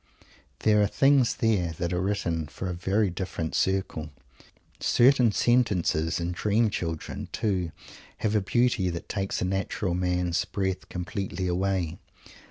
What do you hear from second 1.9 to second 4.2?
are written for a very different circle.